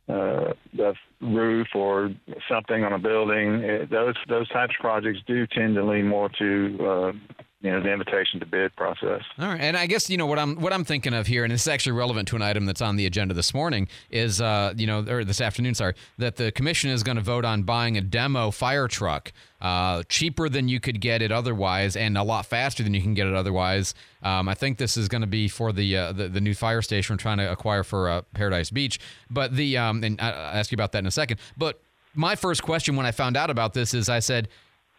uh, 0.07 0.53
the 0.73 0.93
roof 1.21 1.67
or 1.75 2.09
something 2.49 2.83
on 2.83 2.93
a 2.93 2.99
building. 2.99 3.61
It, 3.61 3.91
those 3.91 4.15
those 4.27 4.49
types 4.49 4.73
of 4.77 4.81
projects 4.81 5.19
do 5.27 5.45
tend 5.45 5.75
to 5.75 5.85
lean 5.85 6.07
more 6.07 6.29
to 6.39 6.77
uh, 6.81 7.11
you 7.61 7.69
know 7.69 7.81
the 7.81 7.91
invitation 7.91 8.39
to 8.39 8.45
bid 8.45 8.73
process. 8.77 9.21
All 9.37 9.47
right, 9.47 9.59
and 9.59 9.75
I 9.75 9.85
guess 9.85 10.09
you 10.09 10.15
know 10.15 10.25
what 10.25 10.39
I'm 10.39 10.55
what 10.55 10.71
I'm 10.71 10.85
thinking 10.85 11.13
of 11.13 11.27
here, 11.27 11.43
and 11.43 11.51
it's 11.51 11.67
actually 11.67 11.91
relevant 11.91 12.29
to 12.29 12.37
an 12.37 12.41
item 12.41 12.65
that's 12.65 12.81
on 12.81 12.95
the 12.95 13.05
agenda 13.05 13.33
this 13.33 13.53
morning 13.53 13.89
is 14.09 14.39
uh, 14.39 14.73
you 14.77 14.87
know 14.87 15.05
or 15.05 15.25
this 15.25 15.41
afternoon, 15.41 15.75
sorry, 15.75 15.93
that 16.17 16.37
the 16.37 16.53
commission 16.53 16.89
is 16.89 17.03
going 17.03 17.17
to 17.17 17.21
vote 17.21 17.43
on 17.43 17.63
buying 17.63 17.97
a 17.97 18.01
demo 18.01 18.51
fire 18.51 18.87
truck, 18.87 19.33
uh, 19.59 20.03
cheaper 20.07 20.47
than 20.47 20.69
you 20.69 20.79
could 20.79 21.01
get 21.01 21.21
it 21.21 21.33
otherwise, 21.33 21.97
and 21.97 22.17
a 22.17 22.23
lot 22.23 22.45
faster 22.45 22.81
than 22.81 22.93
you 22.93 23.01
can 23.01 23.13
get 23.13 23.27
it 23.27 23.33
otherwise. 23.33 23.93
Um, 24.23 24.47
I 24.47 24.53
think 24.53 24.77
this 24.77 24.95
is 24.95 25.09
going 25.09 25.21
to 25.21 25.27
be 25.27 25.49
for 25.49 25.73
the, 25.73 25.95
uh, 25.95 26.11
the, 26.11 26.27
the 26.27 26.41
new 26.41 26.53
fire 26.53 26.81
station 26.81 27.13
we're 27.13 27.17
trying 27.17 27.37
to 27.37 27.49
acquire 27.51 27.83
for 27.83 28.09
uh, 28.09 28.21
Paradise 28.33 28.69
Beach, 28.69 28.99
but 29.29 29.55
the 29.55 29.77
um, 29.77 30.01
and 30.03 30.19
I'll 30.21 30.33
ask 30.33 30.71
you 30.71 30.77
about 30.77 30.93
that 30.93 30.99
in 30.99 31.07
a 31.07 31.11
second, 31.11 31.39
but. 31.57 31.81
My 32.15 32.35
first 32.35 32.63
question 32.63 32.95
when 32.95 33.05
I 33.05 33.11
found 33.11 33.37
out 33.37 33.51
about 33.51 33.75
this 33.75 33.93
is 33.93 34.09
I 34.09 34.17
said, 34.17 34.49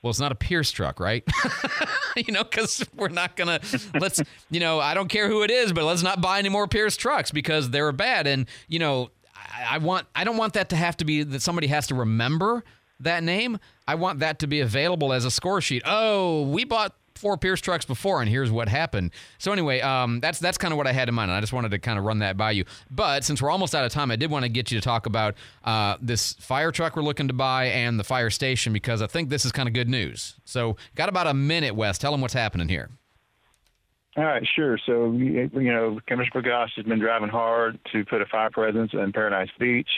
well, 0.02 0.10
it's 0.10 0.20
not 0.20 0.32
a 0.32 0.36
Pierce 0.36 0.70
truck, 0.70 0.98
right? 0.98 1.22
you 2.16 2.32
know, 2.32 2.44
because 2.44 2.84
we're 2.96 3.08
not 3.08 3.36
gonna 3.36 3.60
let's 3.94 4.22
you 4.50 4.60
know 4.60 4.80
I 4.80 4.94
don't 4.94 5.08
care 5.08 5.28
who 5.28 5.42
it 5.42 5.50
is, 5.50 5.72
but 5.72 5.84
let's 5.84 6.02
not 6.02 6.20
buy 6.20 6.38
any 6.38 6.48
more 6.48 6.66
Pierce 6.66 6.96
trucks 6.96 7.30
because 7.30 7.70
they're 7.70 7.92
bad. 7.92 8.26
And 8.26 8.46
you 8.68 8.78
know, 8.78 9.10
I, 9.34 9.74
I 9.74 9.78
want 9.78 10.06
I 10.14 10.24
don't 10.24 10.36
want 10.36 10.54
that 10.54 10.70
to 10.70 10.76
have 10.76 10.96
to 10.98 11.04
be 11.04 11.22
that 11.22 11.42
somebody 11.42 11.66
has 11.66 11.86
to 11.88 11.94
remember 11.94 12.64
that 13.00 13.22
name. 13.22 13.58
I 13.86 13.96
want 13.96 14.20
that 14.20 14.38
to 14.40 14.46
be 14.46 14.60
available 14.60 15.12
as 15.12 15.24
a 15.24 15.30
score 15.30 15.60
sheet. 15.60 15.82
Oh, 15.84 16.42
we 16.42 16.64
bought 16.64 16.94
four 17.20 17.36
Pierce 17.36 17.60
trucks 17.60 17.84
before, 17.84 18.20
and 18.20 18.28
here's 18.28 18.50
what 18.50 18.68
happened. 18.68 19.12
So 19.38 19.52
anyway, 19.52 19.80
um, 19.80 20.20
that's 20.20 20.38
that's 20.38 20.58
kind 20.58 20.72
of 20.72 20.78
what 20.78 20.86
I 20.86 20.92
had 20.92 21.08
in 21.08 21.14
mind, 21.14 21.30
and 21.30 21.36
I 21.36 21.40
just 21.40 21.52
wanted 21.52 21.70
to 21.70 21.78
kind 21.78 21.98
of 21.98 22.04
run 22.04 22.20
that 22.20 22.36
by 22.36 22.52
you. 22.52 22.64
But 22.90 23.24
since 23.24 23.40
we're 23.42 23.50
almost 23.50 23.74
out 23.74 23.84
of 23.84 23.92
time, 23.92 24.10
I 24.10 24.16
did 24.16 24.30
want 24.30 24.44
to 24.44 24.48
get 24.48 24.70
you 24.70 24.78
to 24.78 24.84
talk 24.84 25.06
about 25.06 25.34
uh, 25.64 25.96
this 26.00 26.32
fire 26.34 26.72
truck 26.72 26.96
we're 26.96 27.02
looking 27.02 27.28
to 27.28 27.34
buy 27.34 27.66
and 27.66 28.00
the 28.00 28.04
fire 28.04 28.30
station 28.30 28.72
because 28.72 29.02
I 29.02 29.06
think 29.06 29.28
this 29.28 29.44
is 29.44 29.52
kind 29.52 29.68
of 29.68 29.74
good 29.74 29.88
news. 29.88 30.34
So 30.44 30.76
got 30.94 31.08
about 31.08 31.26
a 31.26 31.34
minute, 31.34 31.74
Wes. 31.74 31.98
Tell 31.98 32.12
them 32.12 32.20
what's 32.20 32.34
happening 32.34 32.68
here. 32.68 32.90
All 34.16 34.24
right, 34.24 34.46
sure. 34.56 34.76
So, 34.86 35.12
you 35.12 35.48
know, 35.52 36.00
Commissioner 36.06 36.42
Bergosh 36.42 36.70
has 36.76 36.84
been 36.84 36.98
driving 36.98 37.28
hard 37.28 37.78
to 37.92 38.04
put 38.04 38.20
a 38.20 38.26
fire 38.26 38.50
presence 38.50 38.90
in 38.92 39.12
Paradise 39.12 39.50
Beach. 39.58 39.88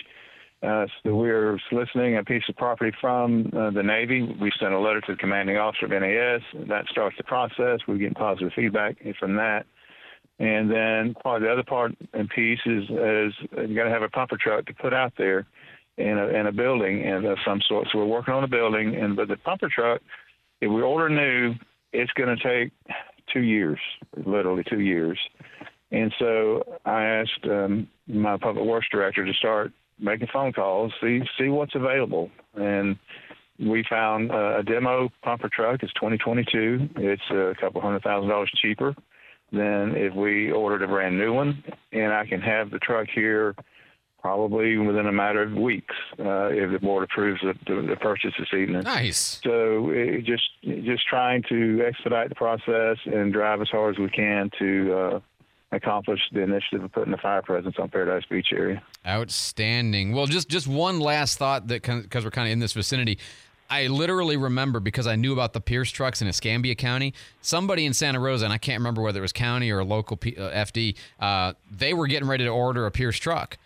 Uh, 0.63 0.87
so 1.03 1.15
we're 1.15 1.59
soliciting 1.69 2.19
a 2.19 2.25
piece 2.25 2.45
of 2.49 2.57
property 2.57 2.97
from 3.01 3.51
uh, 3.57 3.71
the 3.71 3.83
Navy. 3.83 4.23
We 4.41 4.53
sent 4.61 4.73
a 4.73 4.79
letter 4.79 5.01
to 5.01 5.13
the 5.13 5.19
commanding 5.19 5.57
officer 5.57 5.87
of 5.87 5.91
NAS. 5.91 6.41
That 6.69 6.87
starts 6.89 7.17
the 7.17 7.25
process. 7.25 7.81
We're 7.89 7.97
getting 7.97 8.15
positive 8.15 8.53
feedback 8.55 8.97
from 9.19 9.35
that. 9.37 9.67
And 10.39 10.71
then 10.71 11.15
part 11.15 11.43
of 11.43 11.43
the 11.43 11.53
other 11.53 11.65
part 11.65 11.93
and 12.13 12.29
piece 12.29 12.61
is, 12.65 12.85
is 12.85 13.33
you 13.69 13.75
got 13.75 13.85
to 13.85 13.91
have 13.91 14.03
a 14.03 14.09
pumper 14.09 14.37
truck 14.41 14.67
to 14.67 14.75
put 14.75 14.95
out 14.95 15.13
there 15.19 15.47
in 15.99 16.17
a, 16.19 16.29
in 16.29 16.47
a 16.47 16.53
building 16.53 17.07
of 17.13 17.39
some 17.45 17.61
sort. 17.69 17.89
So 17.93 17.99
we're 17.99 18.07
working 18.07 18.35
on 18.35 18.45
a 18.45 18.49
building, 18.49 18.95
and 18.97 19.17
but 19.17 19.29
the 19.29 19.37
pumper 19.37 19.69
truck, 19.69 20.01
if 20.61 20.71
we 20.71 20.81
order 20.81 21.09
new, 21.09 21.55
it's 21.93 22.13
going 22.13 22.37
to 22.37 22.43
take 22.43 22.73
two 23.33 23.43
years, 23.43 23.79
literally 24.25 24.65
two 24.69 24.81
years. 24.81 25.19
And 25.91 26.13
so 26.19 26.79
I 26.85 27.05
asked 27.05 27.45
um, 27.45 27.89
my 28.07 28.39
public 28.39 28.65
works 28.65 28.87
director 28.91 29.27
to 29.27 29.33
start 29.35 29.73
making 30.03 30.29
phone 30.33 30.53
calls, 30.53 30.93
see 31.01 31.21
see 31.39 31.49
what's 31.49 31.75
available, 31.75 32.31
and 32.55 32.99
we 33.59 33.85
found 33.89 34.31
uh, 34.31 34.59
a 34.59 34.63
demo 34.63 35.09
pumper 35.23 35.49
truck. 35.49 35.83
It's 35.83 35.93
2022. 35.95 36.91
It's 36.97 37.23
a 37.31 37.55
couple 37.61 37.81
hundred 37.81 38.03
thousand 38.03 38.29
dollars 38.29 38.51
cheaper 38.57 38.95
than 39.53 39.95
if 39.97 40.15
we 40.15 40.51
ordered 40.51 40.83
a 40.83 40.89
brand 40.89 41.19
new 41.19 41.33
one, 41.33 41.63
and 41.93 42.13
I 42.13 42.27
can 42.27 42.41
have 42.41 42.71
the 42.71 42.79
truck 42.79 43.09
here 43.15 43.55
probably 44.23 44.79
within 44.79 45.09
a 45.09 45.13
matter 45.13 45.43
of 45.43 45.53
weeks 45.53 45.95
uh, 46.21 46.47
if 46.47 46.71
the 46.71 46.79
board 46.79 47.03
approves 47.03 47.41
the, 47.43 47.55
the, 47.67 47.83
the, 47.89 47.97
purchase 47.97 48.33
this 48.39 48.49
evening. 48.55 48.83
Nice. 48.83 49.41
So 49.43 49.93
just 50.25 50.45
just 50.63 51.07
trying 51.09 51.43
to 51.49 51.85
expedite 51.85 52.29
the 52.29 52.37
process 52.37 52.99
and 53.05 53.33
drive 53.33 53.61
as 53.61 53.69
hard 53.69 53.97
as 53.97 53.99
we 53.99 54.09
can 54.09 54.49
to 54.61 54.95
uh, 54.95 55.21
accomplish 55.73 56.21
the 56.33 56.41
initiative 56.41 56.85
of 56.85 56.93
putting 56.93 57.13
a 57.13 57.19
fire 57.19 57.43
presence 57.43 57.77
on 57.79 57.89
Paradise 57.89 58.25
Beach 58.29 58.49
area. 58.53 58.83
Outstanding. 59.07 60.13
Well, 60.13 60.27
just 60.27 60.49
just 60.49 60.69
one 60.69 61.01
last 61.01 61.39
thought 61.39 61.69
that 61.69 61.83
because 61.83 62.25
we're 62.25 62.31
kind 62.31 62.49
of 62.49 62.53
in 62.53 62.59
this 62.59 62.73
vicinity. 62.73 63.19
I 63.71 63.87
literally 63.87 64.37
remember 64.37 64.81
because 64.81 65.07
I 65.07 65.17
knew 65.17 65.33
about 65.33 65.55
the 65.55 65.61
Pierce 65.61 65.91
trucks 65.91 66.21
in 66.21 66.29
Escambia 66.29 66.75
County. 66.75 67.15
Somebody 67.41 67.87
in 67.87 67.95
Santa 67.95 68.21
Rosa, 68.21 68.45
and 68.45 68.53
I 68.53 68.59
can't 68.59 68.79
remember 68.79 69.01
whether 69.01 69.21
it 69.21 69.23
was 69.23 69.33
county 69.33 69.71
or 69.71 69.83
local 69.83 70.19
P, 70.19 70.37
uh, 70.37 70.51
FD, 70.51 70.95
uh, 71.19 71.55
they 71.71 71.95
were 71.95 72.07
getting 72.07 72.29
ready 72.29 72.45
to 72.45 72.51
order 72.51 72.85
a 72.85 72.91
Pierce 72.91 73.17
truck. 73.17 73.57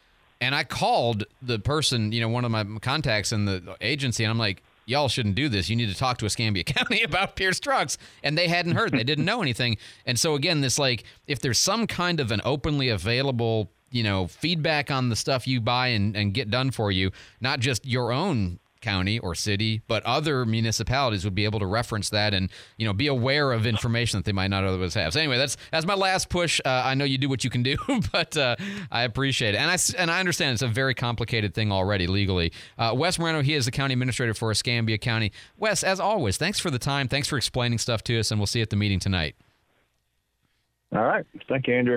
And 0.41 0.55
I 0.55 0.63
called 0.63 1.25
the 1.43 1.59
person, 1.59 2.13
you 2.13 2.21
know, 2.21 2.29
one 2.29 2.45
of 2.45 2.53
my 2.53 2.65
contacts 2.81 3.33
in 3.33 3.47
the 3.47 3.77
agency, 3.81 4.23
and 4.23 4.31
I'm 4.31 4.39
like, 4.39 4.63
y'all 4.87 5.09
shouldn't 5.09 5.35
do 5.35 5.49
this. 5.49 5.69
You 5.69 5.77
need 5.77 5.89
to 5.91 5.95
talk 5.95 6.19
to 6.19 6.27
Escambia 6.27 6.65
County 6.65 7.03
about 7.03 7.37
Pierce 7.37 7.61
trucks. 7.61 7.99
And 8.23 8.39
they 8.39 8.49
hadn't 8.49 8.77
heard, 8.77 8.93
they 8.93 9.05
didn't 9.05 9.25
know 9.25 9.43
anything. 9.43 9.77
And 10.07 10.19
so, 10.19 10.35
again, 10.35 10.61
this 10.63 10.79
like, 10.79 11.05
if 11.27 11.41
there's 11.41 11.59
some 11.59 11.87
kind 11.87 12.21
of 12.21 12.31
an 12.31 12.41
openly 12.45 12.89
available, 12.89 13.71
you 13.91 14.03
know, 14.03 14.27
feedback 14.27 14.91
on 14.91 15.09
the 15.11 15.17
stuff 15.17 15.47
you 15.47 15.61
buy 15.61 15.89
and, 15.89 16.17
and 16.17 16.33
get 16.33 16.51
done 16.51 16.71
for 16.71 16.91
you, 16.91 17.11
not 17.41 17.61
just 17.61 17.85
your 17.85 18.13
own 18.13 18.59
county 18.87 19.19
or 19.19 19.35
city, 19.35 19.83
but 19.89 20.05
other 20.05 20.47
municipalities 20.47 21.25
would 21.25 21.35
be 21.35 21.45
able 21.45 21.59
to 21.59 21.67
reference 21.67 22.09
that 22.11 22.33
and 22.33 22.51
you 22.77 22.87
know 22.87 22.93
be 22.93 23.09
aware 23.09 23.51
of 23.51 23.67
information 23.67 24.19
that 24.19 24.25
they 24.25 24.33
might 24.33 24.47
not 24.49 24.63
otherwise 24.63 24.95
have. 24.95 25.13
So 25.13 25.19
anyway, 25.19 25.39
that's 25.39 25.57
that's 25.73 25.85
my 25.85 25.95
last 25.95 26.29
push. 26.29 26.61
Uh, 26.65 26.83
I 26.85 26.95
know 26.95 27.05
you 27.05 27.19
do 27.19 27.29
what 27.29 27.43
you 27.43 27.51
can 27.51 27.65
do, 27.65 27.77
but 28.13 28.37
uh, 28.37 28.55
I 28.93 29.03
appreciate 29.03 29.55
it, 29.55 29.59
and 29.59 29.69
I 29.71 29.77
and 29.99 30.11
I 30.11 30.21
understand 30.21 30.53
it's 30.53 30.63
a 30.63 30.69
very 30.69 30.95
complicated 30.95 31.53
thing 31.53 31.73
already 31.73 32.07
legally. 32.07 32.53
Uh, 32.79 32.95
Wes 32.97 33.19
Moreno, 33.19 33.43
he 33.43 33.55
is 33.55 33.65
the 33.65 33.73
county 33.73 33.95
administrator 33.95 34.35
for 34.35 34.53
Escambia 34.53 34.99
County. 34.99 35.33
Wes, 35.59 35.83
as 35.83 35.99
always, 35.99 36.37
thanks 36.37 36.61
for 36.61 36.71
the 36.71 36.79
time. 36.79 37.09
Thanks 37.09 37.27
for 37.27 37.37
explaining 37.37 37.79
stuff 37.79 38.05
to 38.05 38.19
us, 38.21 38.31
and 38.31 38.39
we'll 38.39 38.47
see 38.47 38.61
you 38.61 38.63
at 38.63 38.71
the 38.71 38.77
meeting 38.77 39.01
tonight. 39.01 39.35
All 40.95 41.03
right, 41.03 41.27
thank 41.49 41.67
you, 41.67 41.75
Andrew. 41.75 41.95